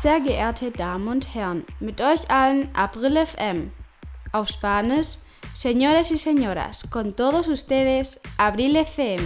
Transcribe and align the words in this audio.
Sehr 0.00 0.20
geehrte 0.20 0.70
Damen 0.70 1.08
und 1.08 1.34
Herren, 1.34 1.62
mit 1.78 2.00
euch 2.00 2.30
allen 2.30 2.74
April 2.74 3.18
FM. 3.18 3.70
Auf 4.32 4.48
Spanisch, 4.48 5.18
Señores 5.54 6.10
y 6.10 6.16
señoras, 6.16 6.88
con 6.90 7.14
todos 7.14 7.48
ustedes 7.48 8.18
Abril 8.38 8.76
FM. 8.76 9.20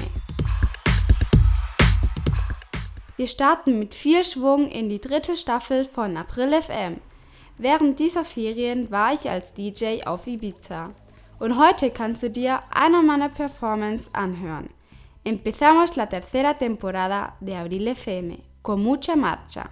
Wir 3.16 3.28
starten 3.28 3.78
mit 3.78 3.94
viel 3.94 4.24
Schwung 4.24 4.68
in 4.68 4.88
die 4.88 5.00
dritte 5.00 5.36
Staffel 5.36 5.84
von 5.84 6.16
April 6.16 6.60
FM. 6.60 6.96
Während 7.56 8.00
dieser 8.00 8.24
Ferien 8.24 8.90
war 8.90 9.12
ich 9.12 9.30
als 9.30 9.54
DJ 9.54 10.02
auf 10.04 10.26
Ibiza. 10.26 10.90
Und 11.38 11.56
heute 11.56 11.90
kannst 11.90 12.24
du 12.24 12.30
dir 12.30 12.64
einer 12.74 13.00
meiner 13.00 13.28
Performance 13.28 14.10
anhören. 14.12 14.70
Empezamos 15.22 15.94
la 15.94 16.06
tercera 16.06 16.54
temporada 16.54 17.36
de 17.38 17.54
Abril 17.54 17.86
FM, 17.94 18.38
con 18.60 18.82
mucha 18.82 19.14
marcha. 19.14 19.70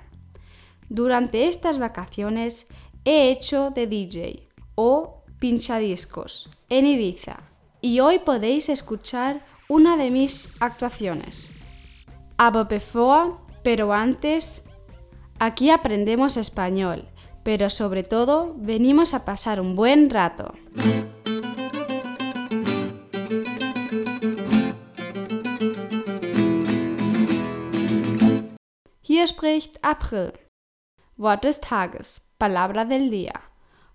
Durante 0.95 1.49
estas 1.49 1.79
vacaciones 1.79 2.69
he 3.07 3.31
hecho 3.31 3.71
de 3.71 3.87
DJ 3.87 4.47
o 4.75 5.25
pinchadiscos 5.39 6.51
en 6.69 6.85
Ibiza 6.85 7.45
y 7.81 8.01
hoy 8.01 8.19
podéis 8.19 8.69
escuchar 8.69 9.43
una 9.71 9.97
de 9.97 10.11
mis 10.11 10.55
actuaciones. 10.61 11.49
Bevor, 12.69 13.39
pero 13.63 13.95
antes, 13.95 14.65
aquí 15.39 15.71
aprendemos 15.71 16.37
español, 16.37 17.09
pero 17.43 17.71
sobre 17.71 18.03
todo 18.03 18.55
venimos 18.59 19.15
a 19.15 19.25
pasar 19.25 19.63
un 19.63 19.75
buen 19.75 20.11
rato. 20.11 20.53
Hier 29.01 29.27
spricht 29.27 29.79
April. 29.81 30.42
Wort 31.19 31.45
des 31.45 31.61
Tages, 31.61 32.23
Palabra 32.39 32.85
del 32.87 33.11
Día. 33.11 33.35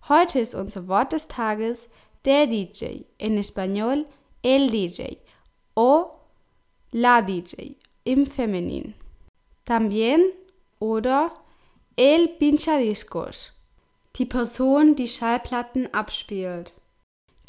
Heute 0.07 0.39
ist 0.39 0.53
unser 0.53 0.87
Wort 0.87 1.13
des 1.13 1.27
Tages 1.27 1.89
der 2.25 2.45
DJ, 2.45 3.05
en 3.17 3.37
español 3.37 4.05
el 4.43 4.69
DJ 4.69 5.17
o 5.75 6.11
la 6.91 7.21
DJ 7.21 7.75
im 8.03 8.25
Feminin. 8.25 8.93
También 9.65 10.21
oder 10.79 11.33
el 11.95 12.29
pinchadiscos, 12.37 13.51
die 14.15 14.25
Person, 14.25 14.95
die 14.95 15.07
Schallplatten 15.07 15.91
abspielt. 15.93 16.71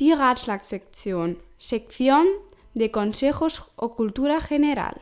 Die 0.01 0.13
Ratschlagsektion, 0.13 1.37
Sección 1.59 2.25
de 2.73 2.89
Consejos 2.89 3.71
o 3.77 3.91
Cultura 3.91 4.39
General. 4.41 4.99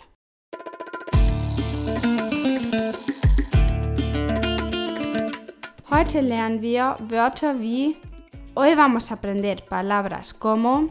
Heute 5.97 6.21
lernen 6.21 6.61
wir 6.61 6.99
Wörter 7.09 7.59
wie 7.59 7.97
Hoy 8.55 8.77
vamos 8.77 9.11
a 9.11 9.15
aprender 9.15 9.57
palabras 9.67 10.39
como 10.39 10.91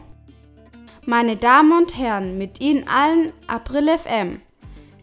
Meine 1.06 1.36
Damen 1.36 1.70
und 1.78 1.96
Herren, 1.96 2.36
mit 2.38 2.60
Ihnen 2.60 2.88
allen 2.88 3.32
April 3.46 3.86
FM. 3.86 4.40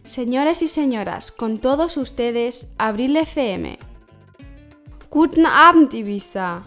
Señores 0.04 0.60
y 0.60 0.68
señoras, 0.68 1.32
con 1.32 1.56
todos 1.56 1.96
ustedes 1.96 2.74
Abril 2.76 3.16
FM. 3.16 3.78
Guten 5.08 5.46
Abend, 5.46 5.94
Ibiza. 5.94 6.64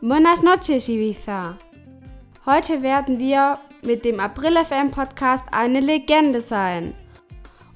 Buenas 0.00 0.42
noches, 0.42 0.88
Ibiza. 0.88 1.58
Heute 2.46 2.80
werden 2.80 3.18
wir 3.18 3.58
mit 3.82 4.02
dem 4.06 4.18
April 4.18 4.56
FM 4.56 4.92
Podcast 4.92 5.44
eine 5.52 5.80
Legende 5.80 6.40
sein. 6.40 6.94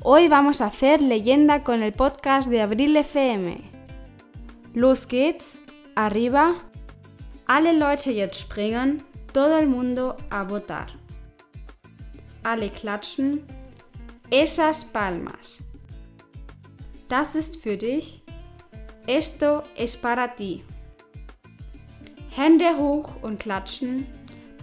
Hoy 0.02 0.28
vamos 0.28 0.62
a 0.62 0.68
hacer 0.68 1.02
leyenda 1.02 1.62
con 1.62 1.82
el 1.82 1.92
podcast 1.92 2.48
de 2.48 2.62
Abril 2.62 2.96
FM. 2.96 3.71
Los 4.74 5.06
geht's, 5.06 5.58
arriba. 5.94 6.54
Alle 7.46 7.72
Leute 7.72 8.10
jetzt 8.10 8.40
springen, 8.40 9.02
todo 9.34 9.58
el 9.58 9.66
mundo 9.66 10.16
a 10.30 10.44
votar. 10.44 10.86
Alle 12.42 12.70
klatschen, 12.70 13.42
esas 14.30 14.82
palmas. 14.82 15.62
Das 17.08 17.36
ist 17.36 17.62
für 17.62 17.76
dich, 17.76 18.22
esto 19.06 19.62
es 19.76 19.94
para 19.94 20.28
ti. 20.28 20.64
Hände 22.30 22.78
hoch 22.78 23.16
und 23.20 23.40
klatschen, 23.40 24.06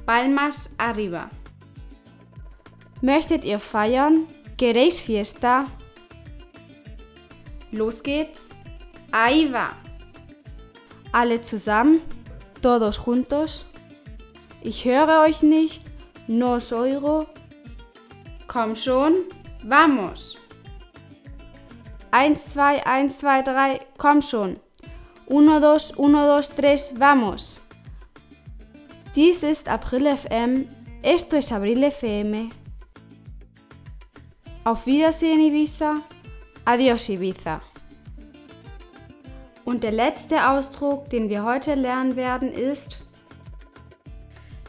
palmas 0.08 0.74
arriba. 0.80 1.30
Möchtet 3.02 3.46
ihr 3.46 3.60
feiern? 3.60 4.28
¿Queréis 4.58 5.00
fiesta? 5.00 5.68
Los 7.72 8.02
geht's, 8.02 8.50
ahí 9.12 9.46
va. 9.46 9.78
Alle 11.12 11.42
zusammen, 11.42 12.02
todos 12.62 12.98
juntos. 12.98 13.66
Ich 14.62 14.86
höre 14.86 15.24
euch 15.26 15.42
nicht, 15.42 15.84
no 16.28 16.60
oigo. 16.72 17.26
Komm 18.48 18.76
schon, 18.76 19.16
vamos. 19.64 20.38
1, 22.12 22.46
2, 22.54 22.86
1, 22.86 23.20
2, 23.20 23.42
3, 23.44 23.80
komm 23.98 24.22
schon. 24.22 24.60
1, 25.30 25.46
2, 25.46 25.94
1, 25.94 26.50
2, 26.50 26.56
3, 26.56 27.00
vamos. 27.00 27.62
Dies 29.16 29.44
ist 29.44 29.68
April 29.68 30.16
FM, 30.16 30.68
esto 31.02 31.38
es 31.38 31.52
Abril 31.52 31.84
FM. 31.90 32.52
Auf 34.64 34.86
Wiedersehen 34.86 35.40
Ibiza, 35.40 36.02
adiós 36.66 37.10
Ibiza. 37.10 37.62
Und 39.70 39.84
der 39.84 39.92
letzte 39.92 40.50
Ausdruck, 40.50 41.12
den 41.12 41.30
wir 41.30 41.44
heute 41.44 41.76
lernen 41.76 42.16
werden, 42.16 42.52
ist 42.52 42.98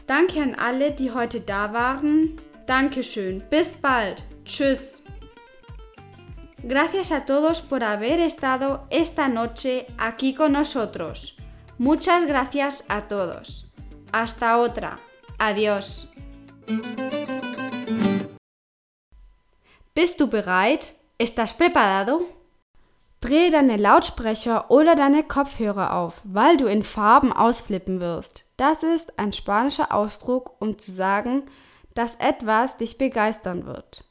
Danke 0.05 0.39
an 0.43 0.53
alle, 0.53 0.91
die 0.91 1.09
heute 1.09 1.39
da 1.39 1.73
waren. 1.73 2.37
Dankeschön. 2.67 3.41
Bis 3.49 3.75
bald. 3.75 4.23
Tschüss. 4.45 5.01
Gracias 6.61 7.11
a 7.11 7.25
todos 7.25 7.63
por 7.63 7.83
haber 7.83 8.19
estado 8.19 8.81
esta 8.91 9.27
noche 9.27 9.87
aquí 9.97 10.35
con 10.35 10.51
nosotros. 10.51 11.35
Muchas 11.79 12.25
gracias 12.25 12.85
a 12.87 13.01
todos. 13.01 13.65
Hasta 14.11 14.59
otra. 14.59 14.99
Adiós. 15.39 16.07
Bist 19.95 20.19
du 20.19 20.27
bereit? 20.27 20.93
¿Estás 21.17 21.53
preparado? 21.55 22.40
Dreh 23.21 23.51
deine 23.51 23.77
Lautsprecher 23.77 24.71
oder 24.71 24.95
deine 24.95 25.23
Kopfhörer 25.23 25.93
auf, 25.93 26.21
weil 26.23 26.57
du 26.57 26.65
in 26.65 26.81
Farben 26.81 27.31
ausflippen 27.31 27.99
wirst. 27.99 28.45
Das 28.57 28.81
ist 28.81 29.19
ein 29.19 29.31
spanischer 29.31 29.93
Ausdruck, 29.93 30.59
um 30.59 30.79
zu 30.79 30.91
sagen, 30.91 31.43
dass 31.93 32.15
etwas 32.15 32.77
dich 32.77 32.97
begeistern 32.97 33.67
wird. 33.67 34.05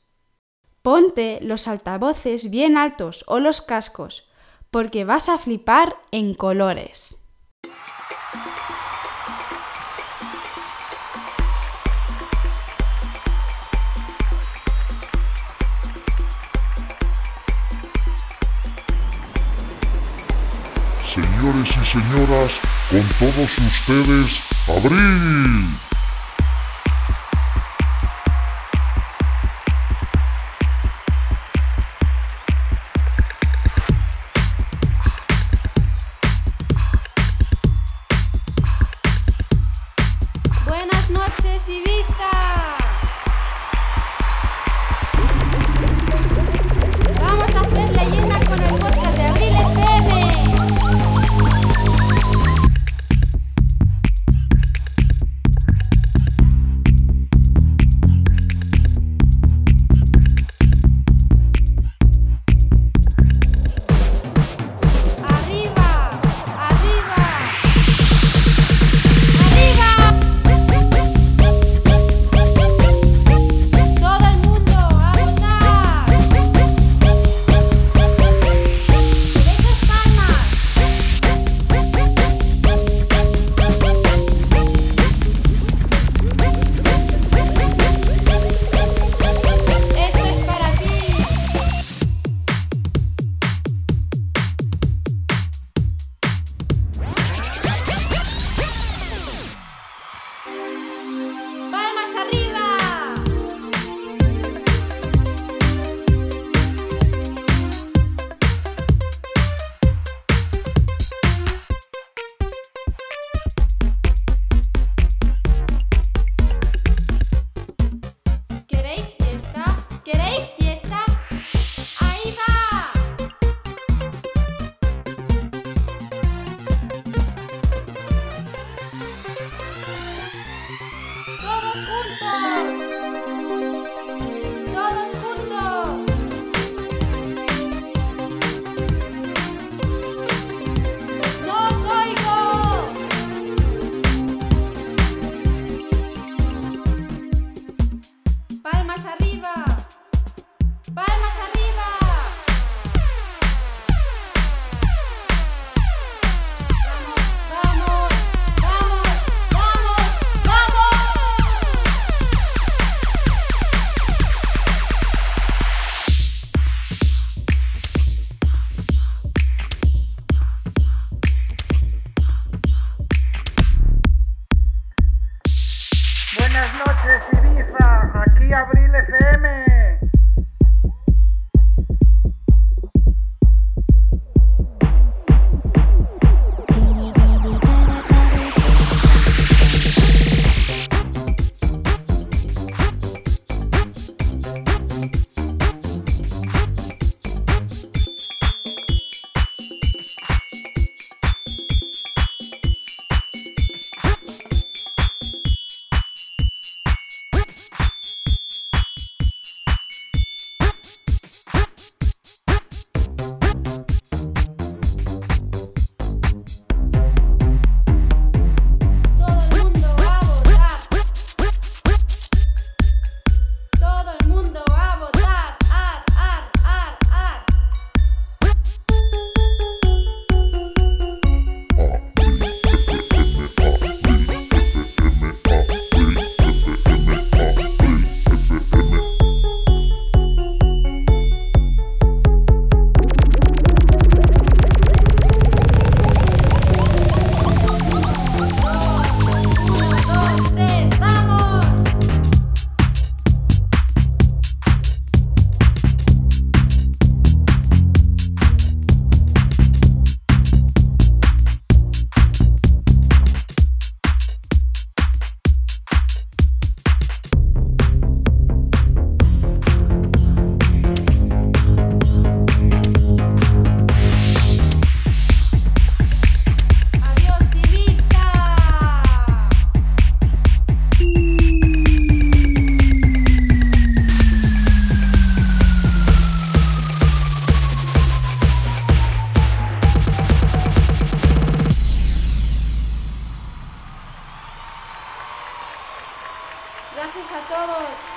Ponte 0.84 1.40
los 1.42 1.66
altavoces 1.66 2.50
bien 2.50 2.76
altos 2.76 3.26
o 3.26 3.38
los 3.38 3.66
cascos, 3.66 4.22
porque 4.70 5.04
vas 5.04 5.28
a 5.28 5.38
flipar 5.38 5.94
en 6.12 6.34
colores. 6.34 7.19
Señores 21.12 21.68
y 21.70 21.86
señoras, 21.86 22.60
con 22.88 23.02
todos 23.18 23.58
ustedes, 23.58 24.42
Abril. 24.68 25.89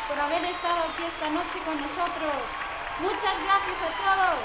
Por 0.07 0.19
haber 0.19 0.43
estado 0.45 0.79
aquí 0.83 1.03
esta 1.03 1.29
noche 1.29 1.59
con 1.65 1.79
nosotros. 1.79 2.33
Muchas 2.99 3.37
gracias 3.43 3.81
a 3.81 3.91
todos. 4.03 4.39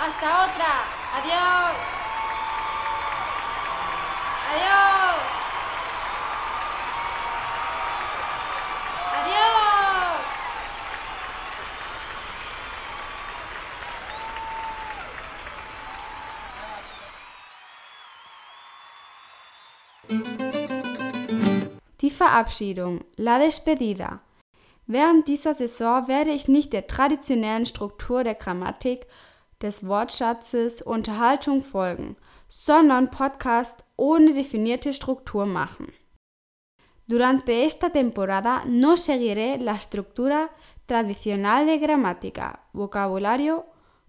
Hasta 0.00 0.44
otra. 0.44 0.84
Adiós. 1.16 1.76
Adiós. 4.52 5.20
Adiós. 9.20 9.80
Die 21.98 22.10
Verabschiedung, 22.10 23.04
la 23.16 23.38
despedida. 23.38 24.22
Während 24.92 25.28
dieser 25.28 25.54
Saison 25.54 26.08
werde 26.08 26.32
ich 26.32 26.48
nicht 26.48 26.72
der 26.72 26.88
traditionellen 26.88 27.64
Struktur 27.64 28.24
der 28.24 28.34
Grammatik, 28.34 29.06
des 29.62 29.86
Wortschatzes, 29.86 30.82
Unterhaltung 30.82 31.60
folgen, 31.60 32.16
sondern 32.48 33.08
Podcast 33.08 33.84
ohne 33.96 34.32
definierte 34.32 34.92
Struktur 34.92 35.46
machen. 35.46 35.92
Durante 37.06 37.62
esta 37.62 37.90
temporada 37.90 38.64
no 38.66 38.96
seguiré 38.96 39.58
la 39.58 39.76
estructura 39.76 40.50
tradicional 40.88 41.66
de 41.66 41.78
gramática, 41.78 42.58
vocabulario, 42.72 43.66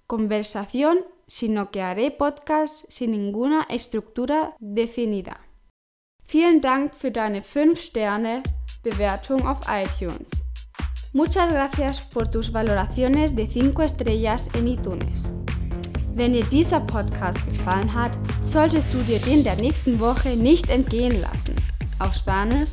conversación, 0.08 0.98
sino 1.28 1.70
que 1.70 1.84
haré 1.84 2.10
podcast 2.10 2.92
sin 2.92 3.12
ninguna 3.12 3.68
estructura 3.70 4.56
definida. 4.60 5.38
Vielen 6.24 6.60
Dank 6.60 6.96
für 6.96 7.12
deine 7.12 7.42
5-Sterne-Bewertung 7.42 9.46
auf 9.46 9.60
iTunes. 9.70 10.51
Muchas 11.14 11.52
gracias 11.52 12.00
por 12.00 12.30
tus 12.30 12.54
valoraciones 12.54 13.36
de 13.36 13.46
5 13.46 13.82
estrellas 13.82 14.50
en 14.54 14.70
iTunes. 14.70 15.34
Wenn 16.16 16.32
dir 16.32 16.46
dieser 16.46 16.80
Podcast 16.80 17.38
gefallen 17.48 17.94
hat, 17.94 18.18
solltest 18.42 18.94
du 18.94 19.00
dir 19.00 19.20
den 19.20 19.44
der 19.44 19.58
nächsten 19.58 20.00
Woche 20.00 20.38
nicht 20.38 20.70
entgehen 20.70 21.20
lassen. 21.20 21.56
Auf 22.00 22.16
Spanisch. 22.16 22.72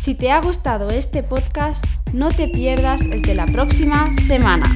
Si 0.00 0.16
te 0.16 0.32
ha 0.32 0.40
gustado 0.40 0.88
este 0.88 1.22
podcast, 1.22 1.84
no 2.12 2.30
te 2.30 2.48
pierdas 2.48 3.02
el 3.02 3.22
de 3.22 3.34
la 3.36 3.46
próxima 3.46 4.10
semana. 4.20 4.66